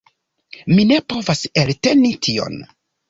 Mi 0.77 0.85
ne 0.91 0.97
povas 1.13 1.43
elteni 1.65 2.11
tion. 2.29 2.59